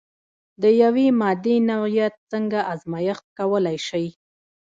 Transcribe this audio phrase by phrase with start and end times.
[0.61, 4.07] د یوې مادې نوعیت څنګه ازميښت کولی شئ؟